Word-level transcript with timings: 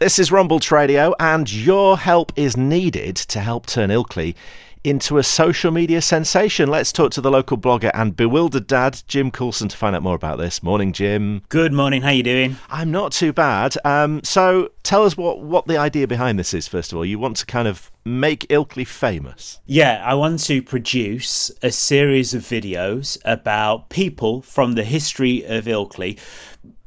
This 0.00 0.18
is 0.18 0.30
Rombalds 0.30 0.70
Radio, 0.70 1.14
and 1.20 1.52
your 1.52 1.98
help 1.98 2.32
is 2.34 2.56
needed 2.56 3.16
to 3.16 3.38
help 3.38 3.66
turn 3.66 3.90
Ilkley 3.90 4.34
into 4.82 5.18
a 5.18 5.22
social 5.22 5.70
media 5.70 6.00
sensation. 6.00 6.70
Let's 6.70 6.90
talk 6.90 7.12
to 7.12 7.20
the 7.20 7.30
local 7.30 7.58
blogger 7.58 7.90
and 7.92 8.16
bewildered 8.16 8.66
dad, 8.66 9.02
Jim 9.08 9.30
Coulson, 9.30 9.68
to 9.68 9.76
find 9.76 9.94
out 9.94 10.02
more 10.02 10.14
about 10.14 10.38
this. 10.38 10.62
Morning, 10.62 10.94
Jim. 10.94 11.42
Good 11.50 11.74
morning. 11.74 12.00
How 12.00 12.08
are 12.08 12.14
you 12.14 12.22
doing? 12.22 12.56
I'm 12.70 12.90
not 12.90 13.12
too 13.12 13.34
bad. 13.34 13.76
Um, 13.84 14.22
so 14.24 14.70
tell 14.84 15.04
us 15.04 15.18
what, 15.18 15.42
what 15.42 15.66
the 15.66 15.76
idea 15.76 16.08
behind 16.08 16.38
this 16.38 16.54
is, 16.54 16.66
first 16.66 16.92
of 16.92 16.96
all. 16.96 17.04
You 17.04 17.18
want 17.18 17.36
to 17.36 17.44
kind 17.44 17.68
of 17.68 17.90
make 18.02 18.48
Ilkley 18.48 18.86
famous. 18.86 19.60
Yeah, 19.66 20.02
I 20.02 20.14
want 20.14 20.42
to 20.44 20.62
produce 20.62 21.50
a 21.62 21.70
series 21.70 22.32
of 22.32 22.40
videos 22.40 23.18
about 23.26 23.90
people 23.90 24.40
from 24.40 24.76
the 24.76 24.84
history 24.84 25.44
of 25.44 25.66
Ilkley, 25.66 26.18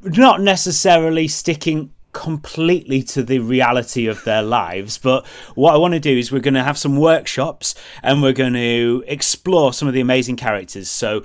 not 0.01 0.41
necessarily 0.41 1.27
sticking 1.27 1.91
completely 2.13 3.03
to 3.03 3.23
the 3.23 3.39
reality 3.39 4.07
of 4.07 4.23
their 4.23 4.41
lives. 4.41 4.97
But 4.97 5.25
what 5.55 5.73
I 5.73 5.77
want 5.77 5.93
to 5.95 5.99
do 5.99 6.17
is 6.17 6.31
we're 6.31 6.39
going 6.39 6.53
to 6.53 6.63
have 6.63 6.77
some 6.77 6.97
workshops 6.97 7.75
and 8.01 8.21
we're 8.21 8.33
going 8.33 8.53
to 8.53 9.03
explore 9.07 9.73
some 9.73 9.87
of 9.87 9.93
the 9.93 10.01
amazing 10.01 10.37
characters. 10.37 10.89
So 10.89 11.23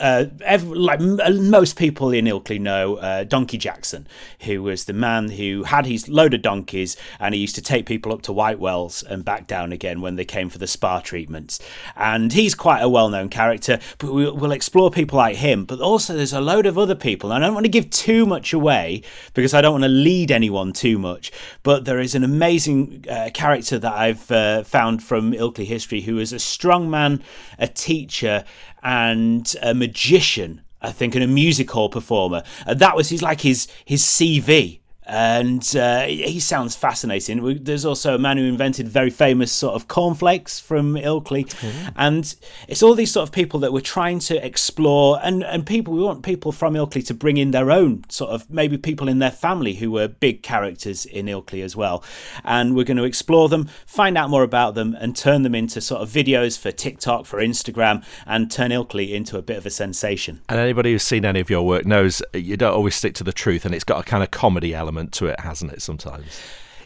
uh, 0.00 0.26
every, 0.42 0.76
like 0.76 1.00
uh, 1.00 1.30
most 1.30 1.76
people 1.76 2.10
in 2.10 2.26
Ilkley 2.26 2.60
know 2.60 2.96
uh, 2.96 3.24
Donkey 3.24 3.58
Jackson, 3.58 4.06
who 4.40 4.62
was 4.62 4.84
the 4.84 4.92
man 4.92 5.28
who 5.30 5.64
had 5.64 5.86
his 5.86 6.08
load 6.08 6.34
of 6.34 6.42
donkeys 6.42 6.96
and 7.20 7.34
he 7.34 7.40
used 7.40 7.54
to 7.54 7.62
take 7.62 7.86
people 7.86 8.12
up 8.12 8.22
to 8.22 8.32
White 8.32 8.58
Wells 8.58 9.02
and 9.02 9.24
back 9.24 9.46
down 9.46 9.72
again 9.72 10.00
when 10.00 10.16
they 10.16 10.24
came 10.24 10.48
for 10.48 10.58
the 10.58 10.66
spa 10.66 11.00
treatments. 11.00 11.58
And 11.96 12.32
he's 12.32 12.54
quite 12.54 12.80
a 12.80 12.88
well 12.88 13.08
known 13.08 13.28
character, 13.28 13.78
but 13.98 14.12
we'll, 14.12 14.36
we'll 14.36 14.52
explore 14.52 14.90
people 14.90 15.18
like 15.18 15.36
him. 15.36 15.64
But 15.64 15.80
also, 15.80 16.14
there's 16.14 16.32
a 16.32 16.40
load 16.40 16.66
of 16.66 16.78
other 16.78 16.94
people. 16.94 17.32
And 17.32 17.42
I 17.42 17.46
don't 17.46 17.54
want 17.54 17.66
to 17.66 17.70
give 17.70 17.90
too 17.90 18.26
much 18.26 18.52
away 18.52 19.02
because 19.34 19.54
I 19.54 19.60
don't 19.60 19.72
want 19.72 19.84
to 19.84 19.88
lead 19.88 20.30
anyone 20.30 20.72
too 20.72 20.98
much. 20.98 21.32
But 21.62 21.84
there 21.84 22.00
is 22.00 22.14
an 22.14 22.24
amazing 22.24 23.04
uh, 23.10 23.30
character 23.32 23.78
that 23.78 23.92
I've 23.92 24.30
uh, 24.30 24.62
found 24.64 25.02
from 25.02 25.32
Ilkley 25.32 25.64
history 25.64 26.00
who 26.00 26.18
is 26.18 26.32
a 26.32 26.38
strong 26.38 26.90
man, 26.90 27.22
a 27.58 27.68
teacher, 27.68 28.44
and 28.86 29.52
a 29.62 29.74
magician, 29.74 30.62
I 30.80 30.92
think, 30.92 31.16
and 31.16 31.24
a 31.24 31.26
music 31.26 31.68
hall 31.72 31.88
performer. 31.88 32.44
And 32.66 32.78
that 32.78 32.94
was 32.94 33.08
his 33.08 33.20
like 33.20 33.40
his 33.40 33.66
his 33.84 34.02
CV 34.02 34.78
and 35.06 35.76
uh, 35.76 36.02
he 36.02 36.40
sounds 36.40 36.74
fascinating. 36.74 37.62
There's 37.62 37.84
also 37.84 38.16
a 38.16 38.18
man 38.18 38.38
who 38.38 38.44
invented 38.44 38.88
very 38.88 39.10
famous 39.10 39.52
sort 39.52 39.74
of 39.74 39.86
cornflakes 39.86 40.58
from 40.58 40.94
Ilkley, 40.94 41.46
mm-hmm. 41.46 41.88
and 41.96 42.34
it's 42.66 42.82
all 42.82 42.94
these 42.94 43.12
sort 43.12 43.28
of 43.28 43.32
people 43.32 43.60
that 43.60 43.72
we're 43.72 43.80
trying 43.80 44.18
to 44.20 44.44
explore, 44.44 45.20
and 45.22 45.44
and 45.44 45.64
people 45.64 45.94
we 45.94 46.02
want 46.02 46.24
people 46.24 46.50
from 46.50 46.74
Ilkley 46.74 47.06
to 47.06 47.14
bring 47.14 47.36
in 47.36 47.52
their 47.52 47.70
own 47.70 48.04
sort 48.08 48.30
of 48.30 48.50
maybe 48.50 48.76
people 48.76 49.08
in 49.08 49.20
their 49.20 49.30
family 49.30 49.74
who 49.74 49.92
were 49.92 50.08
big 50.08 50.42
characters 50.42 51.06
in 51.06 51.26
Ilkley 51.26 51.62
as 51.62 51.76
well, 51.76 52.02
and 52.42 52.74
we're 52.74 52.84
going 52.84 52.96
to 52.96 53.04
explore 53.04 53.48
them, 53.48 53.68
find 53.86 54.18
out 54.18 54.28
more 54.28 54.42
about 54.42 54.74
them, 54.74 54.96
and 54.98 55.16
turn 55.16 55.42
them 55.42 55.54
into 55.54 55.80
sort 55.80 56.02
of 56.02 56.10
videos 56.10 56.58
for 56.58 56.72
TikTok, 56.72 57.26
for 57.26 57.38
Instagram, 57.38 58.04
and 58.26 58.50
turn 58.50 58.72
Ilkley 58.72 59.12
into 59.12 59.38
a 59.38 59.42
bit 59.42 59.56
of 59.56 59.66
a 59.66 59.70
sensation. 59.70 60.40
And 60.48 60.58
anybody 60.58 60.90
who's 60.90 61.04
seen 61.04 61.24
any 61.24 61.38
of 61.38 61.48
your 61.48 61.64
work 61.64 61.86
knows 61.86 62.22
you 62.34 62.56
don't 62.56 62.74
always 62.74 62.96
stick 62.96 63.14
to 63.14 63.24
the 63.24 63.32
truth, 63.32 63.64
and 63.64 63.72
it's 63.72 63.84
got 63.84 64.00
a 64.00 64.02
kind 64.02 64.24
of 64.24 64.32
comedy 64.32 64.74
element 64.74 64.95
element 64.96 65.12
to 65.14 65.26
it, 65.26 65.40
hasn't 65.40 65.72
it, 65.72 65.82
sometimes? 65.82 66.40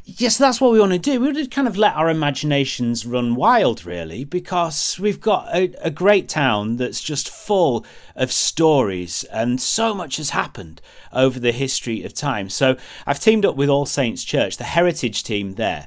Yes, 0.05 0.39
that's 0.39 0.61
what 0.61 0.73
we 0.73 0.81
want 0.81 0.93
to 0.93 0.99
do. 0.99 1.21
We 1.21 1.27
want 1.27 1.37
to 1.37 1.47
kind 1.47 1.69
of 1.69 1.77
let 1.77 1.95
our 1.95 2.11
imaginations 2.11 3.07
run 3.07 3.37
wild, 3.37 3.85
really, 3.85 4.25
because 4.25 4.99
we've 4.99 5.21
got 5.21 5.55
a, 5.55 5.73
a, 5.83 5.91
great 5.91 6.29
town 6.29 6.79
that's 6.79 7.01
just 7.01 7.29
full 7.29 7.85
of 8.17 8.33
stories, 8.33 9.25
and 9.25 9.61
so 9.61 9.95
much 9.95 10.17
has 10.17 10.31
happened 10.31 10.81
over 11.13 11.39
the 11.39 11.53
history 11.53 12.03
of 12.03 12.15
time. 12.15 12.49
So 12.49 12.77
I've 13.07 13.21
teamed 13.21 13.45
up 13.45 13.57
with 13.57 13.69
All 13.69 13.87
Saints 13.87 14.25
Church, 14.25 14.57
the 14.57 14.65
heritage 14.65 15.23
team 15.23 15.55
there, 15.55 15.87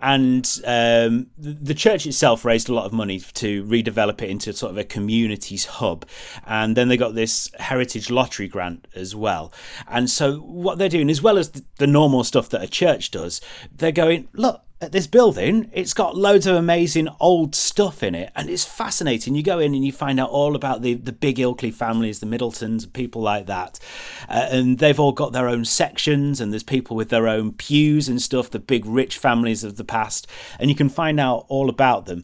and 0.00 0.60
um, 0.64 1.28
the 1.36 1.74
church 1.74 2.06
itself 2.06 2.44
raised 2.44 2.68
a 2.68 2.74
lot 2.74 2.86
of 2.86 2.92
money 2.92 3.20
to 3.20 3.64
redevelop 3.64 4.22
it 4.22 4.30
into 4.30 4.52
sort 4.52 4.72
of 4.72 4.78
a 4.78 4.84
communities 4.84 5.66
hub. 5.66 6.06
And 6.46 6.76
then 6.76 6.88
they 6.88 6.96
got 6.96 7.14
this 7.14 7.50
heritage 7.58 8.10
lottery 8.10 8.48
grant 8.48 8.86
as 8.94 9.14
well. 9.14 9.52
And 9.88 10.08
so 10.08 10.36
what 10.36 10.78
they're 10.78 10.88
doing 10.88 11.10
as 11.10 11.22
well 11.22 11.38
as 11.38 11.50
the 11.78 11.86
normal 11.86 12.24
stuff 12.24 12.48
that 12.50 12.62
a 12.62 12.68
church 12.68 13.10
does 13.10 13.40
they're 13.74 13.92
going 13.92 14.28
look 14.32 14.62
at 14.80 14.92
this 14.92 15.08
building, 15.08 15.68
it's 15.72 15.92
got 15.92 16.16
loads 16.16 16.46
of 16.46 16.54
amazing 16.54 17.08
old 17.18 17.54
stuff 17.56 18.02
in 18.02 18.14
it, 18.14 18.30
and 18.36 18.48
it's 18.48 18.64
fascinating. 18.64 19.34
You 19.34 19.42
go 19.42 19.58
in 19.58 19.74
and 19.74 19.84
you 19.84 19.90
find 19.90 20.20
out 20.20 20.30
all 20.30 20.54
about 20.54 20.82
the, 20.82 20.94
the 20.94 21.12
big 21.12 21.36
Ilkley 21.36 21.74
families, 21.74 22.20
the 22.20 22.26
Middletons, 22.26 22.86
people 22.86 23.20
like 23.20 23.46
that. 23.46 23.80
Uh, 24.28 24.46
and 24.50 24.78
they've 24.78 25.00
all 25.00 25.10
got 25.10 25.32
their 25.32 25.48
own 25.48 25.64
sections, 25.64 26.40
and 26.40 26.52
there's 26.52 26.62
people 26.62 26.96
with 26.96 27.08
their 27.08 27.26
own 27.26 27.52
pews 27.52 28.08
and 28.08 28.22
stuff, 28.22 28.50
the 28.50 28.60
big 28.60 28.86
rich 28.86 29.18
families 29.18 29.64
of 29.64 29.76
the 29.76 29.84
past, 29.84 30.28
and 30.60 30.70
you 30.70 30.76
can 30.76 30.88
find 30.88 31.18
out 31.18 31.44
all 31.48 31.68
about 31.68 32.06
them. 32.06 32.22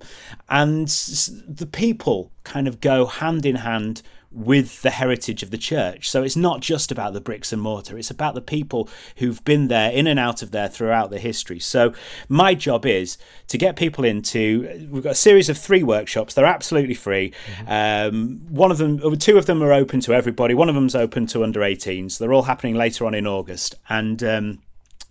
And 0.48 0.86
the 0.86 1.68
people 1.70 2.30
kind 2.44 2.68
of 2.68 2.80
go 2.80 3.06
hand 3.06 3.44
in 3.44 3.56
hand 3.56 4.02
with 4.34 4.82
the 4.82 4.90
heritage 4.90 5.42
of 5.42 5.50
the 5.50 5.58
church. 5.58 6.10
So 6.10 6.22
it's 6.22 6.36
not 6.36 6.60
just 6.60 6.90
about 6.90 7.12
the 7.12 7.20
bricks 7.20 7.52
and 7.52 7.62
mortar, 7.62 7.96
it's 7.96 8.10
about 8.10 8.34
the 8.34 8.40
people 8.40 8.88
who've 9.16 9.42
been 9.44 9.68
there, 9.68 9.90
in 9.90 10.06
and 10.06 10.18
out 10.18 10.42
of 10.42 10.50
there 10.50 10.68
throughout 10.68 11.10
the 11.10 11.18
history. 11.18 11.60
So 11.60 11.94
my 12.28 12.54
job 12.54 12.84
is 12.84 13.16
to 13.48 13.58
get 13.58 13.76
people 13.76 14.04
into, 14.04 14.88
we've 14.90 15.04
got 15.04 15.12
a 15.12 15.16
series 15.16 15.48
of 15.48 15.56
three 15.56 15.82
workshops, 15.82 16.34
they're 16.34 16.44
absolutely 16.44 16.94
free. 16.94 17.32
Mm-hmm. 17.46 18.14
Um, 18.14 18.40
one 18.48 18.70
of 18.70 18.78
them, 18.78 19.16
two 19.18 19.38
of 19.38 19.46
them 19.46 19.62
are 19.62 19.72
open 19.72 20.00
to 20.00 20.14
everybody, 20.14 20.54
one 20.54 20.68
of 20.68 20.74
them's 20.74 20.96
open 20.96 21.26
to 21.28 21.44
under 21.44 21.60
18s. 21.60 22.18
They're 22.18 22.32
all 22.32 22.42
happening 22.42 22.74
later 22.74 23.06
on 23.06 23.14
in 23.14 23.26
August. 23.26 23.76
And, 23.88 24.22
um, 24.22 24.58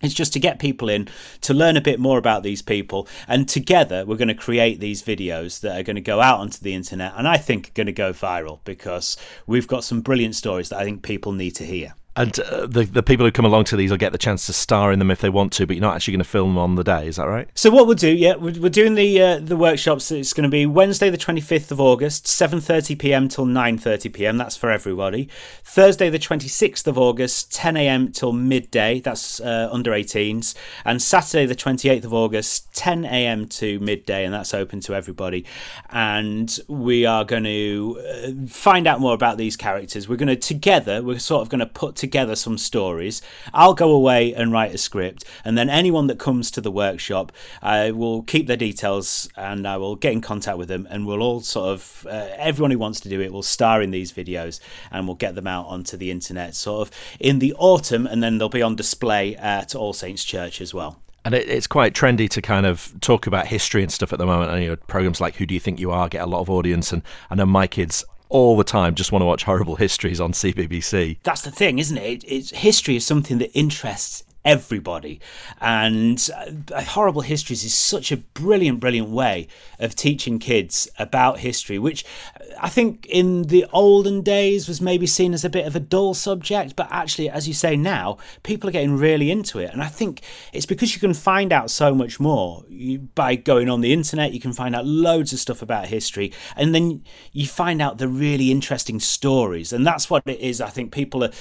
it's 0.04 0.14
just 0.14 0.32
to 0.34 0.40
get 0.40 0.58
people 0.58 0.88
in 0.88 1.08
to 1.42 1.54
learn 1.54 1.76
a 1.76 1.80
bit 1.80 1.98
more 1.98 2.18
about 2.18 2.42
these 2.42 2.62
people. 2.62 3.08
And 3.26 3.48
together 3.48 4.04
we're 4.04 4.16
going 4.16 4.28
to 4.28 4.34
create 4.34 4.80
these 4.80 5.02
videos 5.02 5.60
that 5.60 5.78
are 5.78 5.82
going 5.82 5.96
to 5.96 6.02
go 6.02 6.20
out 6.20 6.40
onto 6.40 6.58
the 6.58 6.74
internet 6.74 7.12
and 7.16 7.26
i 7.26 7.36
think 7.36 7.68
are 7.68 7.72
going 7.72 7.86
to 7.86 7.92
go 7.92 8.12
viral 8.12 8.60
because 8.64 9.16
we've 9.46 9.66
got 9.66 9.84
some 9.84 10.00
brilliant 10.00 10.34
stories 10.34 10.68
that 10.68 10.78
i 10.78 10.84
think 10.84 11.02
people 11.02 11.32
need 11.32 11.52
to 11.52 11.64
hear 11.64 11.94
and 12.16 12.38
uh, 12.40 12.66
the 12.66 12.84
the 12.84 13.02
people 13.02 13.26
who 13.26 13.32
come 13.32 13.44
along 13.44 13.64
to 13.64 13.76
these 13.76 13.90
will 13.90 13.98
get 13.98 14.12
the 14.12 14.18
chance 14.18 14.46
to 14.46 14.52
star 14.52 14.92
in 14.92 15.00
them 15.00 15.10
if 15.10 15.20
they 15.20 15.28
want 15.28 15.52
to, 15.54 15.66
but 15.66 15.74
you're 15.74 15.80
not 15.80 15.96
actually 15.96 16.12
going 16.12 16.22
to 16.22 16.28
film 16.28 16.56
on 16.56 16.76
the 16.76 16.84
day. 16.84 17.08
Is 17.08 17.16
that 17.16 17.26
right? 17.26 17.48
So 17.54 17.70
what 17.70 17.86
we'll 17.86 17.96
do, 17.96 18.08
yeah, 18.08 18.36
we're, 18.36 18.60
we're 18.60 18.68
doing 18.68 18.94
the 18.94 19.20
uh, 19.20 19.38
the 19.40 19.56
workshops. 19.56 20.12
It's 20.12 20.32
going 20.32 20.44
to 20.44 20.48
be 20.48 20.64
Wednesday, 20.64 21.10
the 21.10 21.18
25th 21.18 21.72
of 21.72 21.80
August, 21.80 22.26
7:30 22.26 22.98
p.m. 22.98 23.28
till 23.28 23.46
9:30 23.46 24.12
p.m. 24.12 24.36
That's 24.38 24.56
for 24.56 24.70
everybody. 24.70 25.28
Thursday, 25.64 26.08
the 26.08 26.18
26th 26.18 26.86
of 26.86 26.96
August, 26.96 27.52
10 27.52 27.76
a.m. 27.76 28.12
till 28.12 28.32
midday. 28.32 29.00
That's 29.00 29.40
uh, 29.40 29.68
under 29.72 29.90
18s. 29.90 30.54
And 30.84 31.02
Saturday, 31.02 31.46
the 31.46 31.56
28th 31.56 32.04
of 32.04 32.14
August, 32.14 32.72
10 32.74 33.04
a.m. 33.06 33.48
to 33.48 33.80
midday, 33.80 34.24
and 34.24 34.32
that's 34.32 34.54
open 34.54 34.80
to 34.82 34.94
everybody. 34.94 35.44
And 35.90 36.56
we 36.68 37.06
are 37.06 37.24
going 37.24 37.44
to 37.44 38.00
uh, 38.08 38.46
find 38.46 38.86
out 38.86 39.00
more 39.00 39.14
about 39.14 39.36
these 39.36 39.56
characters. 39.56 40.08
We're 40.08 40.16
going 40.16 40.28
to 40.28 40.36
together. 40.36 41.02
We're 41.02 41.18
sort 41.18 41.42
of 41.42 41.48
going 41.48 41.58
to 41.58 41.66
put 41.66 42.03
together 42.04 42.36
some 42.36 42.58
stories. 42.58 43.22
I'll 43.52 43.74
go 43.74 43.90
away 43.90 44.34
and 44.34 44.52
write 44.52 44.74
a 44.74 44.78
script, 44.78 45.24
and 45.44 45.56
then 45.56 45.70
anyone 45.70 46.06
that 46.08 46.18
comes 46.18 46.50
to 46.52 46.60
the 46.60 46.70
workshop, 46.70 47.32
I 47.62 47.90
will 47.90 48.22
keep 48.22 48.46
their 48.46 48.56
details 48.56 49.28
and 49.36 49.66
I 49.66 49.76
will 49.76 49.96
get 49.96 50.12
in 50.12 50.20
contact 50.20 50.58
with 50.58 50.68
them, 50.68 50.86
and 50.90 51.06
we'll 51.06 51.22
all 51.22 51.40
sort 51.40 51.70
of 51.70 52.06
uh, 52.08 52.28
everyone 52.36 52.70
who 52.70 52.78
wants 52.78 53.00
to 53.00 53.08
do 53.08 53.20
it 53.20 53.32
will 53.32 53.42
star 53.42 53.82
in 53.82 53.90
these 53.90 54.12
videos, 54.12 54.60
and 54.90 55.06
we'll 55.06 55.16
get 55.16 55.34
them 55.34 55.46
out 55.46 55.66
onto 55.66 55.96
the 55.96 56.10
internet 56.10 56.54
sort 56.54 56.88
of 56.88 56.94
in 57.18 57.38
the 57.38 57.54
autumn, 57.54 58.06
and 58.06 58.22
then 58.22 58.38
they'll 58.38 58.48
be 58.48 58.62
on 58.62 58.76
display 58.76 59.34
at 59.36 59.74
All 59.74 59.92
Saints 59.92 60.24
Church 60.24 60.60
as 60.60 60.74
well. 60.74 61.00
And 61.24 61.34
it, 61.34 61.48
it's 61.48 61.66
quite 61.66 61.94
trendy 61.94 62.28
to 62.28 62.42
kind 62.42 62.66
of 62.66 62.94
talk 63.00 63.26
about 63.26 63.46
history 63.46 63.82
and 63.82 63.90
stuff 63.90 64.12
at 64.12 64.18
the 64.18 64.26
moment. 64.26 64.50
And 64.52 64.62
you 64.62 64.68
know, 64.70 64.76
programs 64.76 65.20
like 65.20 65.36
"Who 65.36 65.46
Do 65.46 65.54
You 65.54 65.60
Think 65.60 65.80
You 65.80 65.90
Are" 65.90 66.08
get 66.08 66.22
a 66.22 66.26
lot 66.26 66.40
of 66.40 66.50
audience, 66.50 66.92
and 66.92 67.02
I 67.30 67.34
know 67.34 67.46
my 67.46 67.66
kids 67.66 68.04
all 68.28 68.56
the 68.56 68.64
time 68.64 68.94
just 68.94 69.12
want 69.12 69.22
to 69.22 69.26
watch 69.26 69.44
horrible 69.44 69.76
histories 69.76 70.20
on 70.20 70.32
CBBC. 70.32 71.18
That's 71.22 71.42
the 71.42 71.50
thing, 71.50 71.78
isn't 71.78 71.96
it? 71.96 72.24
It's, 72.26 72.50
history 72.50 72.96
is 72.96 73.06
something 73.06 73.38
that 73.38 73.56
interests 73.56 74.24
everybody. 74.44 75.20
And 75.60 76.28
uh, 76.72 76.82
Horrible 76.82 77.22
Histories 77.22 77.64
is 77.64 77.74
such 77.74 78.12
a 78.12 78.18
brilliant, 78.18 78.80
brilliant 78.80 79.08
way 79.08 79.48
of 79.78 79.94
teaching 79.94 80.38
kids 80.38 80.88
about 80.98 81.38
history, 81.38 81.78
which 81.78 82.04
I 82.60 82.68
think 82.68 83.06
in 83.06 83.44
the 83.44 83.66
olden 83.72 84.22
days 84.22 84.68
was 84.68 84.80
maybe 84.80 85.06
seen 85.06 85.34
as 85.34 85.44
a 85.44 85.50
bit 85.50 85.66
of 85.66 85.74
a 85.74 85.80
dull 85.80 86.14
subject, 86.14 86.76
but 86.76 86.88
actually, 86.90 87.30
as 87.30 87.48
you 87.48 87.54
say 87.54 87.76
now, 87.76 88.18
people 88.42 88.68
are 88.68 88.72
getting 88.72 88.96
really 88.96 89.30
into 89.30 89.58
it. 89.58 89.72
And 89.72 89.82
I 89.82 89.88
think 89.88 90.22
it's 90.52 90.66
because 90.66 90.94
you 90.94 91.00
can 91.00 91.14
find 91.14 91.52
out 91.52 91.70
so 91.70 91.94
much 91.94 92.20
more 92.20 92.64
you, 92.68 92.98
by 92.98 93.36
going 93.36 93.68
on 93.68 93.80
the 93.80 93.92
internet. 93.92 94.32
You 94.32 94.40
can 94.40 94.52
find 94.52 94.74
out 94.74 94.86
loads 94.86 95.32
of 95.32 95.38
stuff 95.38 95.62
about 95.62 95.86
history, 95.86 96.32
and 96.56 96.74
then 96.74 97.02
you 97.32 97.46
find 97.46 97.80
out 97.80 97.98
the 97.98 98.08
really 98.08 98.50
interesting 98.50 99.00
stories. 99.00 99.72
And 99.72 99.86
that's 99.86 100.10
what 100.10 100.22
it 100.26 100.40
is. 100.40 100.60
I 100.60 100.68
think 100.68 100.92
people 100.92 101.24
are 101.24 101.32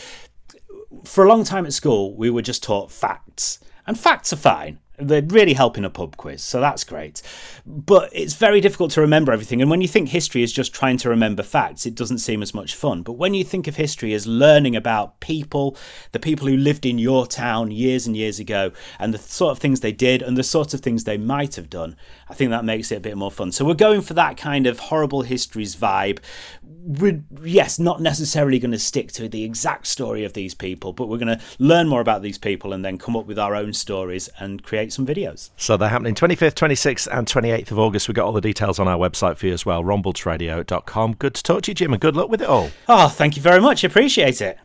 for 1.03 1.23
a 1.23 1.27
long 1.27 1.44
time 1.44 1.65
at 1.65 1.73
school, 1.73 2.15
we 2.15 2.29
were 2.29 2.41
just 2.41 2.63
taught 2.63 2.91
facts. 2.91 3.59
And 3.85 4.00
facts 4.00 4.31
are 4.31 4.38
fine. 4.38 4.79
They're 5.00 5.24
really 5.24 5.54
helping 5.54 5.86
a 5.86 5.90
pub 5.90 6.18
quiz, 6.18 6.44
so 6.44 6.60
that's 6.60 6.84
great. 6.84 7.24
But 7.66 8.10
it's 8.13 8.36
very 8.36 8.62
difficult 8.62 8.92
to 8.92 9.01
remember 9.01 9.31
everything. 9.31 9.60
And 9.60 9.72
when 9.72 9.81
you 9.81 9.88
think 9.88 10.10
history 10.10 10.44
is 10.44 10.54
just 10.54 10.72
trying 10.72 10.98
to 10.98 11.10
remember 11.10 11.42
facts, 11.42 11.88
it 11.88 11.95
doesn't 11.95 12.19
seem 12.19 12.44
as 12.44 12.54
much 12.54 12.75
fun. 12.75 13.01
But 13.01 13.13
when 13.13 13.34
you 13.34 13.44
think 13.44 13.68
of 13.68 13.75
history 13.75 14.13
as 14.13 14.28
learning 14.28 14.75
about 14.75 15.19
people, 15.19 15.75
the 16.12 16.19
people 16.19 16.48
who 16.48 16.56
lived 16.56 16.86
in 16.86 17.00
your 17.00 17.25
town 17.25 17.72
years 17.72 18.06
and 18.06 18.16
years 18.16 18.40
ago, 18.40 18.72
and 19.00 19.13
the 19.13 19.18
sort 19.18 19.51
of 19.51 19.57
things 19.57 19.80
they 19.80 19.92
did 19.92 20.22
and 20.22 20.38
the 20.38 20.44
sort 20.44 20.75
of 20.75 20.81
things 20.81 21.06
they 21.06 21.18
might 21.18 21.56
have 21.56 21.72
done, 21.72 21.96
I 22.30 22.36
think 22.36 22.51
that 22.51 22.63
makes 22.63 22.92
it 22.92 22.98
a 22.98 23.01
bit 23.01 23.18
more 23.18 23.31
fun. 23.31 23.51
So 23.51 23.66
we're 23.66 23.74
going 23.74 24.01
for 24.01 24.13
that 24.13 24.38
kind 24.38 24.68
of 24.68 24.78
horrible 24.78 25.24
histories 25.24 25.75
vibe. 25.75 26.19
We're, 26.62 27.24
yes, 27.42 27.80
not 27.80 28.00
necessarily 28.00 28.60
going 28.60 28.72
to 28.72 28.80
stick 28.80 29.12
to 29.13 29.28
the 29.28 29.44
exact 29.44 29.88
story 29.88 30.24
of 30.24 30.34
these 30.34 30.54
people, 30.54 30.94
but 30.94 31.07
we're 31.07 31.18
going 31.18 31.39
to 31.39 31.44
learn 31.57 31.88
more 31.88 32.01
about 32.01 32.22
these 32.22 32.38
people 32.38 32.74
and 32.74 32.86
then 32.86 33.00
come 33.00 33.16
up 33.16 33.25
with 33.25 33.39
our 33.39 33.56
own 33.56 33.74
stories 33.74 34.30
and 34.39 34.62
create 34.62 34.82
some 34.91 35.06
videos. 35.06 35.51
So 35.57 35.77
they're 35.77 35.89
happening 35.89 36.15
25th, 36.15 36.56
26th, 36.56 37.07
and 37.12 37.27
28th 37.27 37.71
of 37.71 37.80
August. 37.80 38.07
We've 38.07 38.15
got 38.15 38.25
all 38.25 38.33
the 38.33 38.41
details 38.41 38.80
on 38.80 38.88
our 38.88 38.97
website 38.97 39.38
for 39.38 39.47
you 39.47 39.53
as 39.53 39.65
well, 39.65 39.83
rombaldsradio.com. 39.83 41.13
Good 41.13 41.35
to 41.35 41.44
talk 41.44 41.63
to 41.63 41.71
you, 41.71 41.75
Jim, 41.75 41.94
and 41.94 42.01
good 42.01 42.15
luck 42.15 42.30
with 42.30 42.41
it 42.41 42.47
all. 42.47 42.69
Oh, 42.88 43.07
thank 43.07 43.35
you 43.35 43.41
very 43.41 43.62
much. 43.62 43.83
Appreciate 43.83 44.41
it. 44.41 44.57